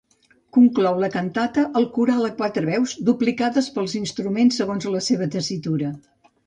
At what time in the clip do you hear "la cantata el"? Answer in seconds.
1.03-1.85